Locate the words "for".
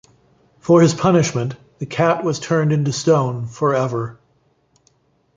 0.57-0.81, 3.45-3.75